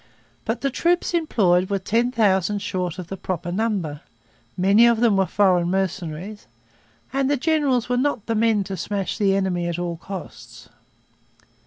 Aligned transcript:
But 0.45 0.61
the 0.61 0.71
troops 0.71 1.13
employed 1.13 1.69
were 1.69 1.77
ten 1.77 2.11
thousand 2.11 2.63
short 2.63 2.97
of 2.97 3.05
the 3.09 3.15
proper 3.17 3.51
number. 3.51 4.01
Many 4.57 4.87
of 4.87 4.99
them 4.99 5.15
were 5.15 5.27
foreign 5.27 5.69
mercenaries. 5.69 6.47
And 7.13 7.29
the 7.29 7.37
generals 7.37 7.87
were 7.87 7.97
not 7.97 8.25
the 8.25 8.33
men 8.33 8.63
to 8.63 8.75
smash 8.75 9.19
the 9.19 9.35
enemy 9.35 9.67
at 9.67 9.77
all 9.77 9.97
costs. 9.97 10.69